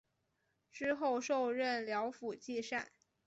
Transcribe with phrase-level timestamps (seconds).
[0.71, 2.91] 之后授任辽府纪善。